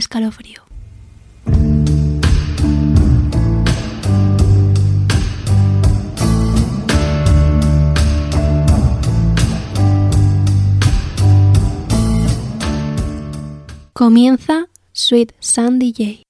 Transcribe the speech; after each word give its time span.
escalofrío. 0.00 0.62
Comienza 13.92 14.66
Sweet 14.92 15.34
Sandy 15.40 15.92
J. 15.92 16.29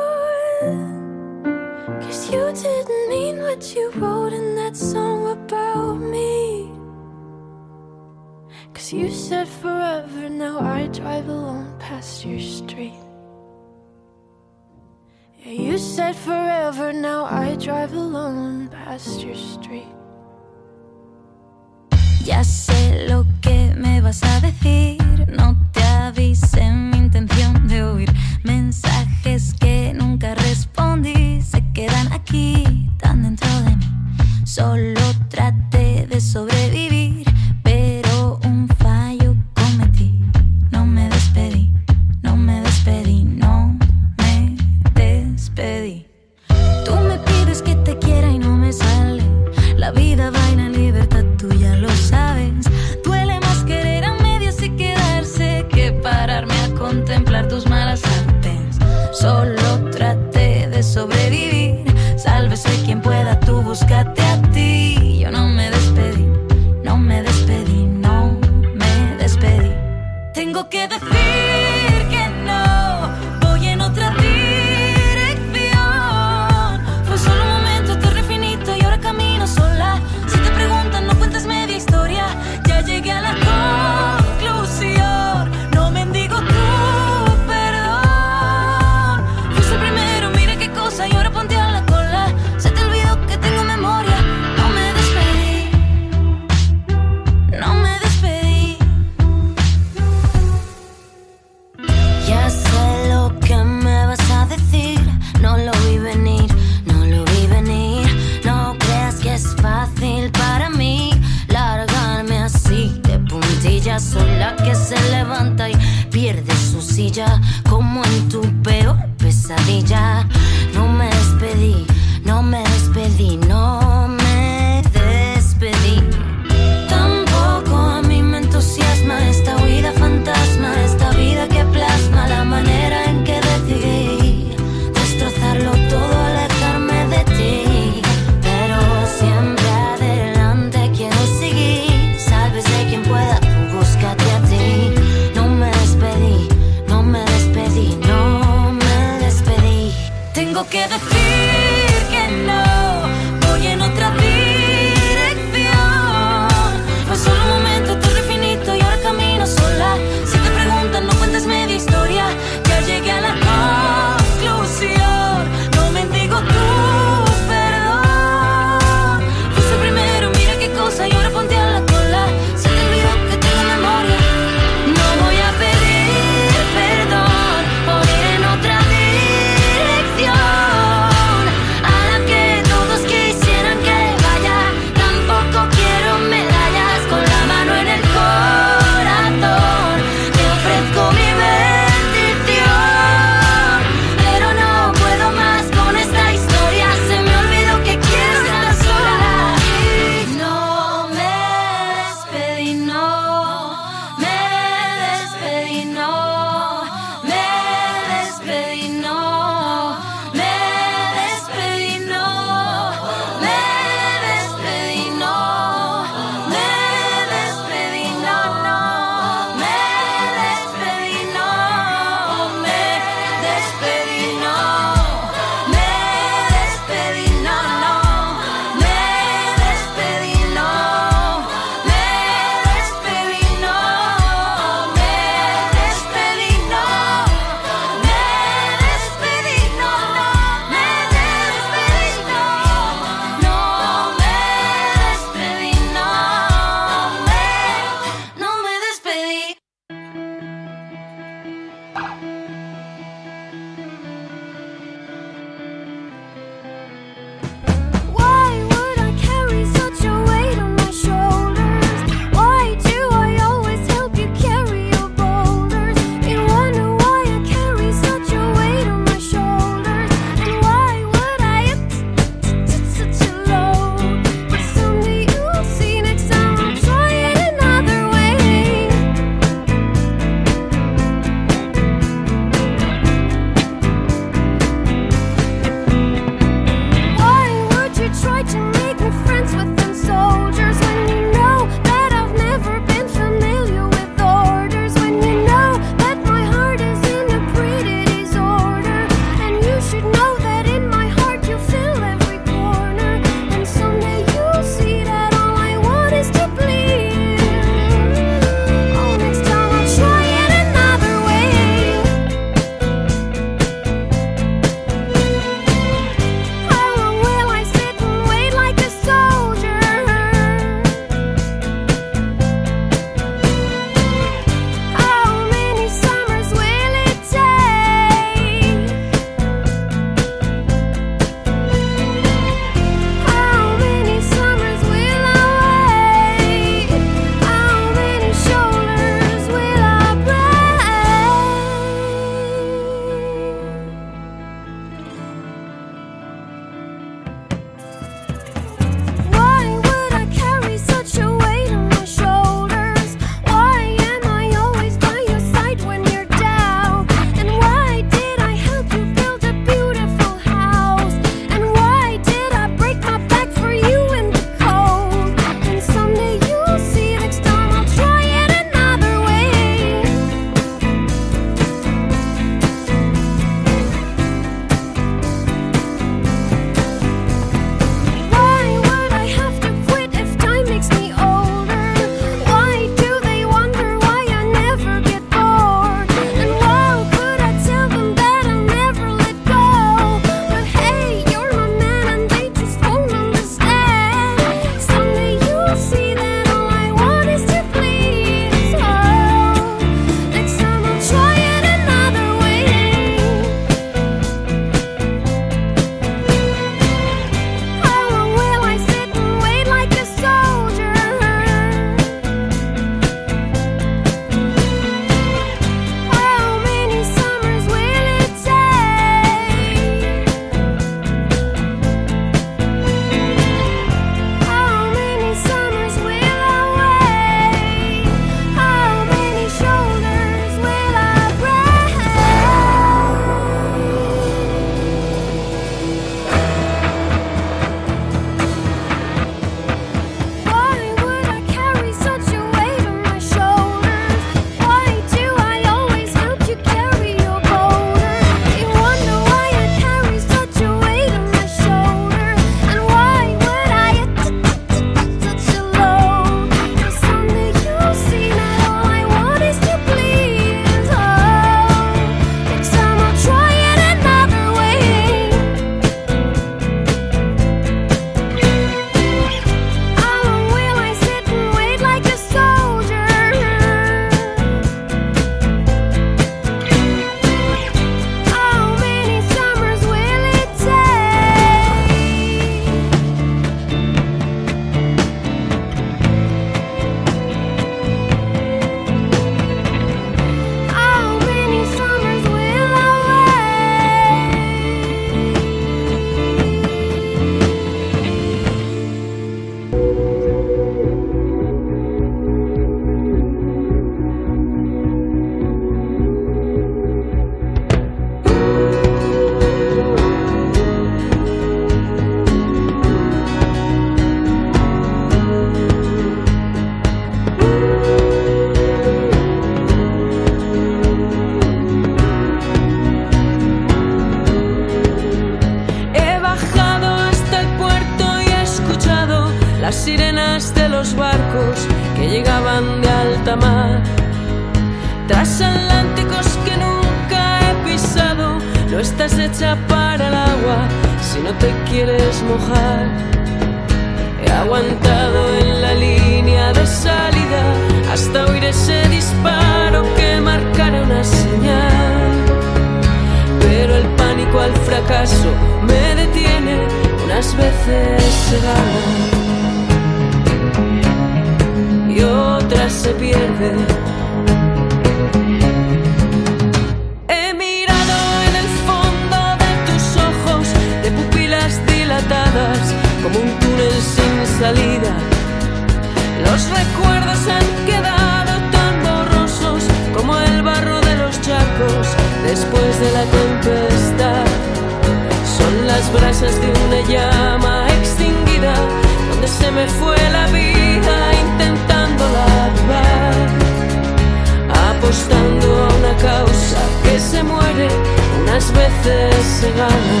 Se 599.42 599.50
gana 599.50 600.00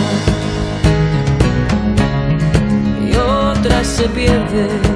y 3.04 3.16
otras 3.16 3.86
se 3.88 4.08
pierde. 4.08 4.91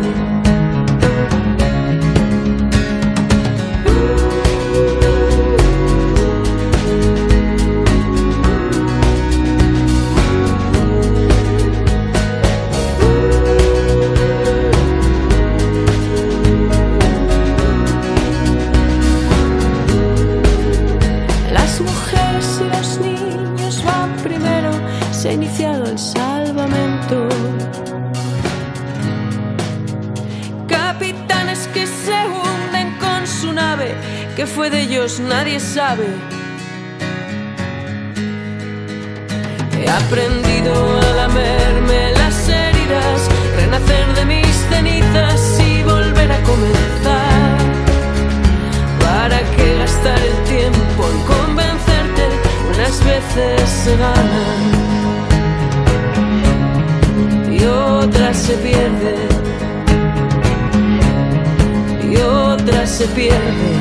se 62.97 63.07
pierde. 63.09 63.76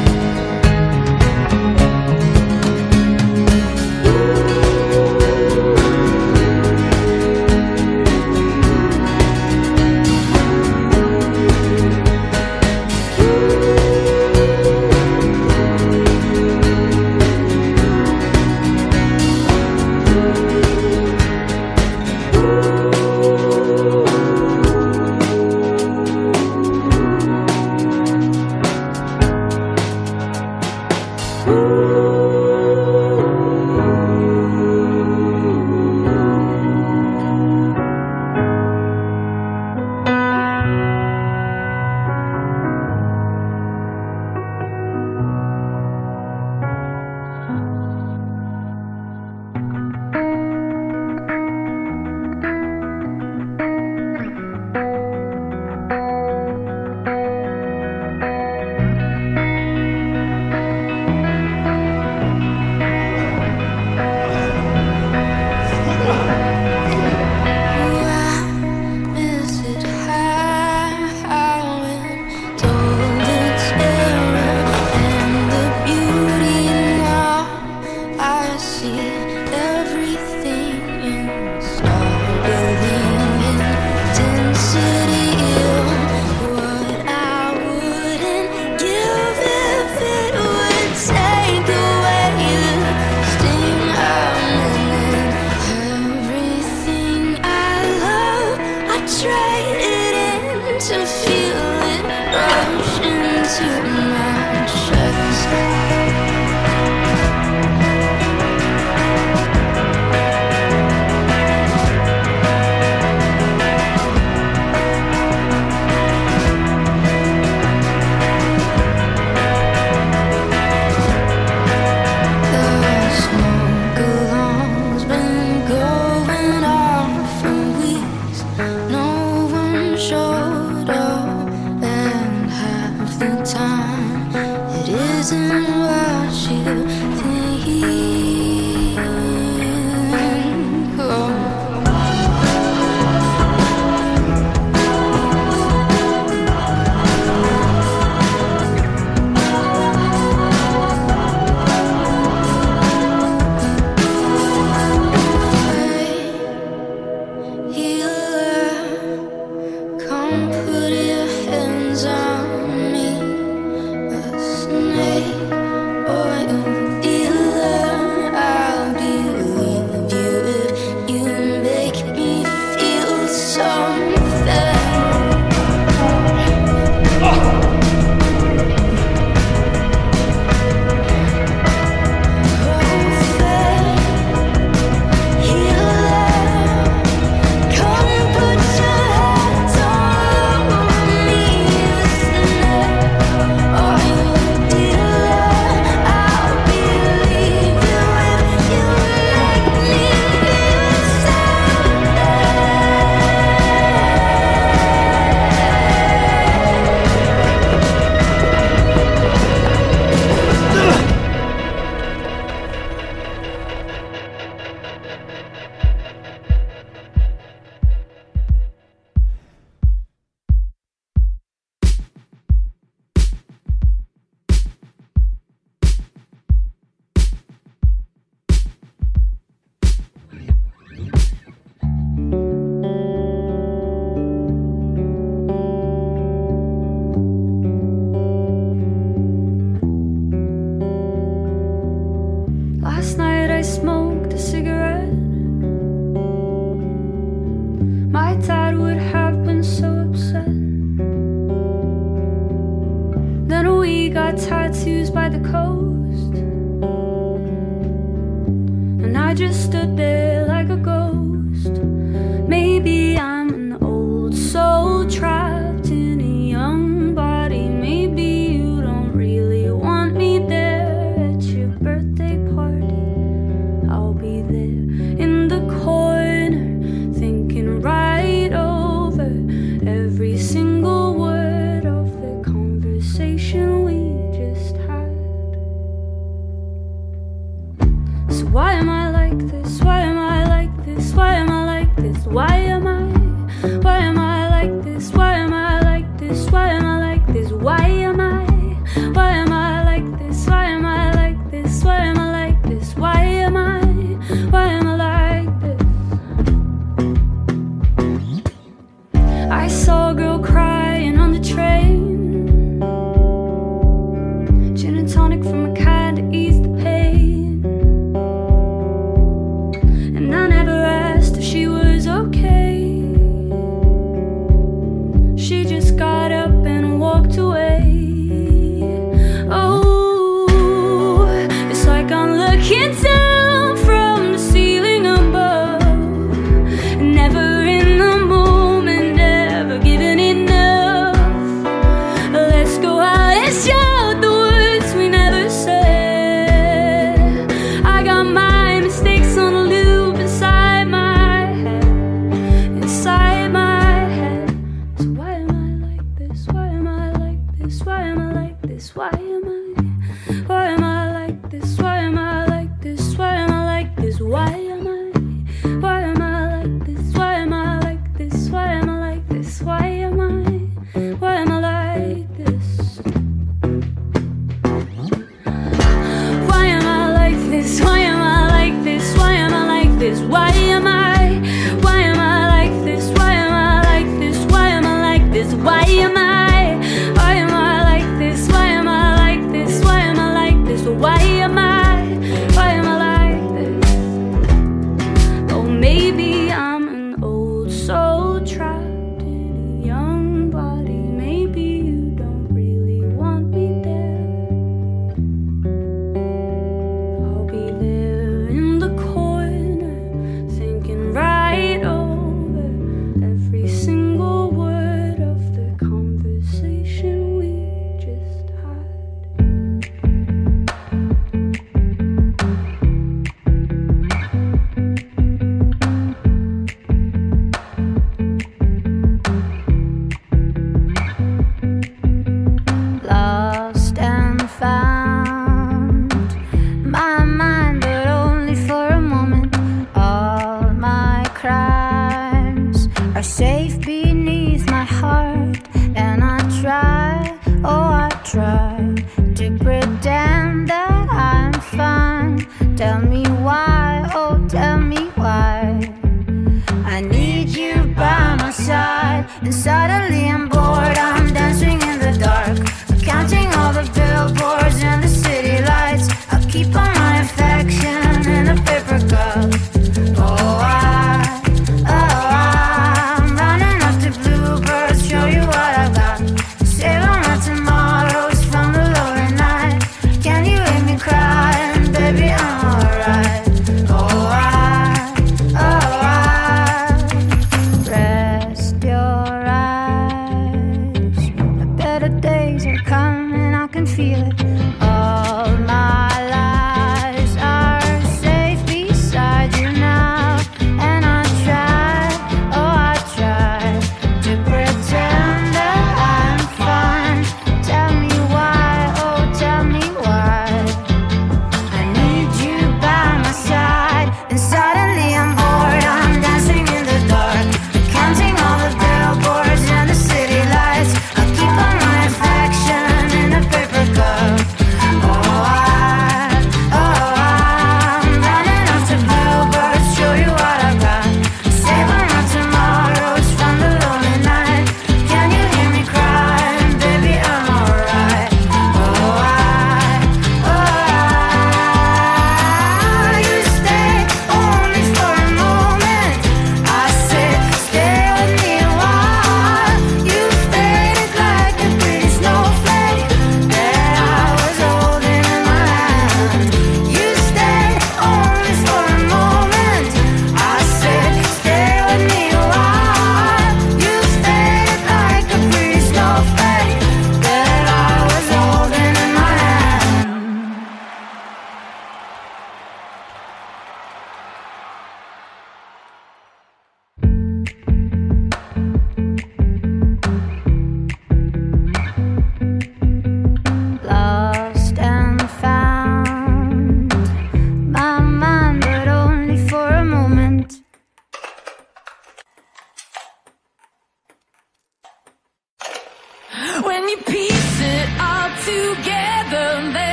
Suddenly 459.65 460.30
I'm 460.30 460.47
bored. 460.47 460.64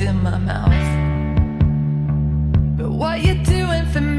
In 0.00 0.22
my 0.22 0.38
mouth. 0.38 0.70
But 2.76 2.90
what 2.90 3.22
you 3.22 3.34
doing 3.42 3.86
for 3.86 4.00
me? 4.00 4.15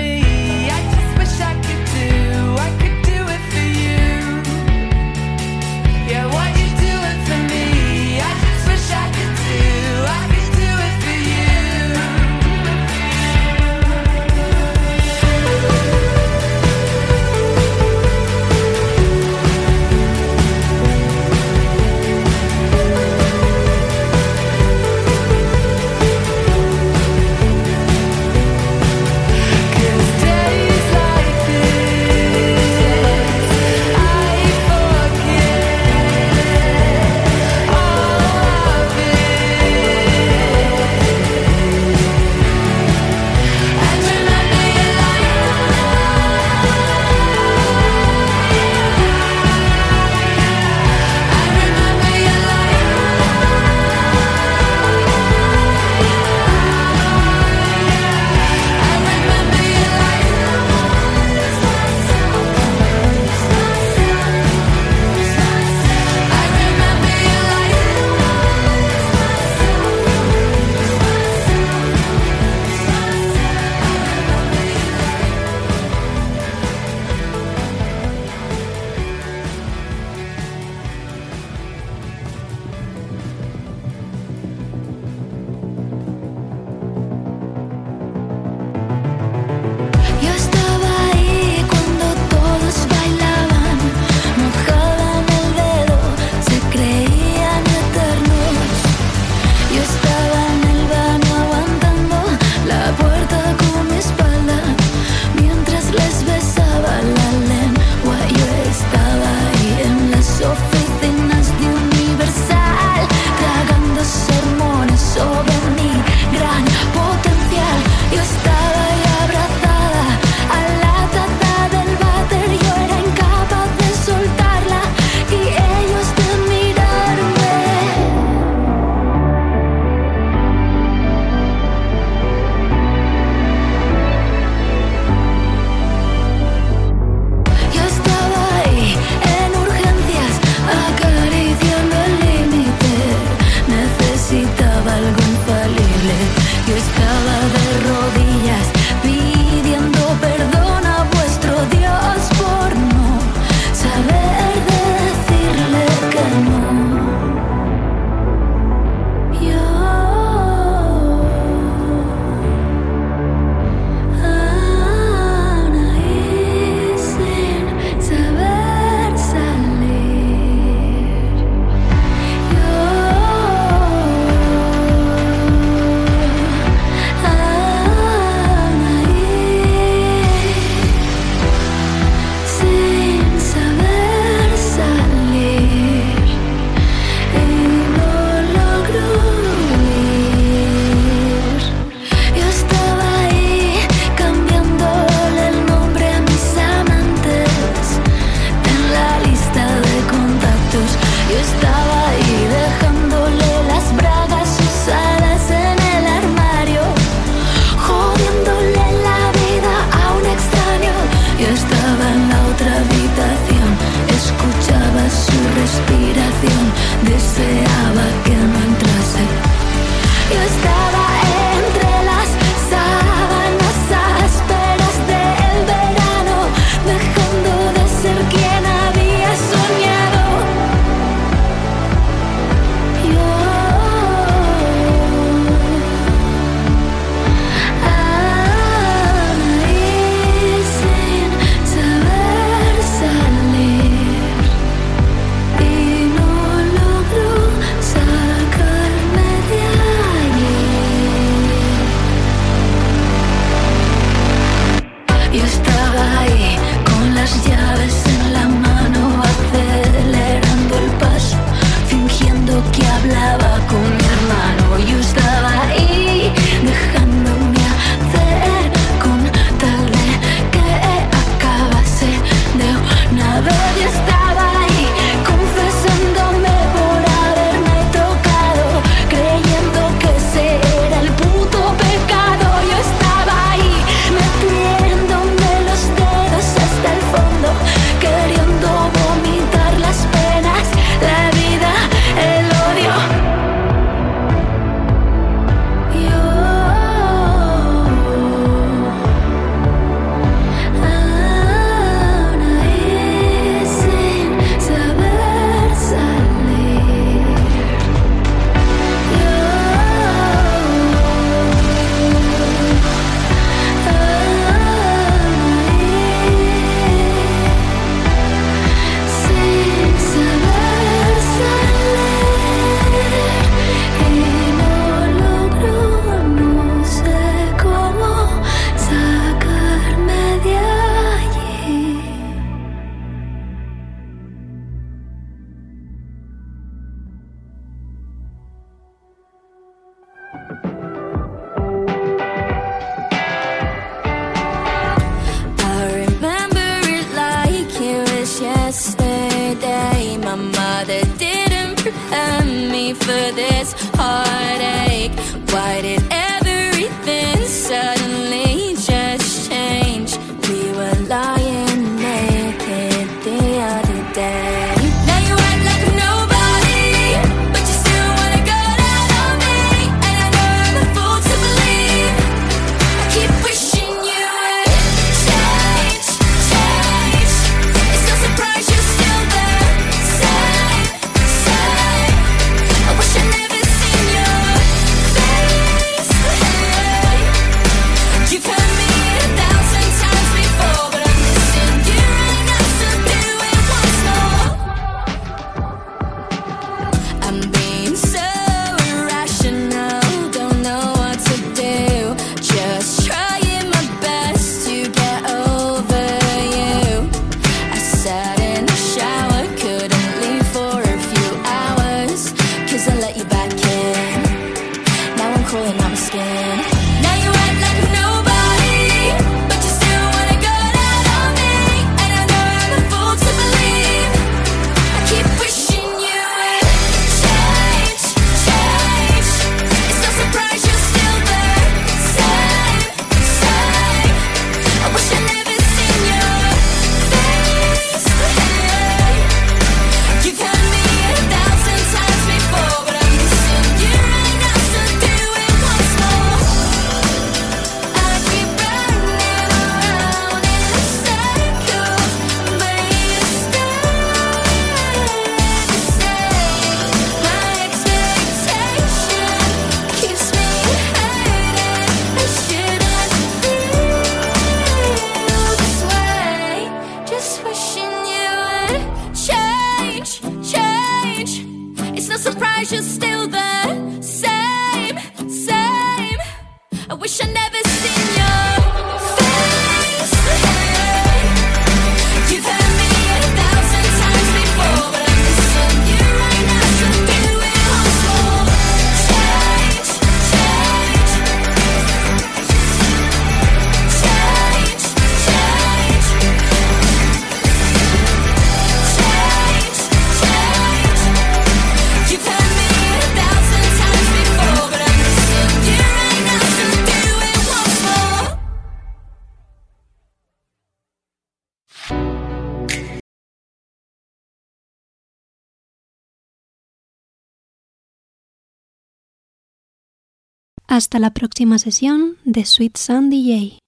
Hasta 520.69 520.99
la 520.99 521.11
próxima 521.11 521.59
sesión 521.59 522.17
de 522.25 522.43
Sweet 522.43 522.75
Sun 522.75 523.09
DJ. 523.09 523.59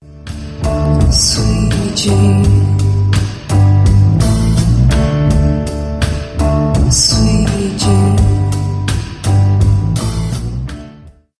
Sweet 1.09 2.78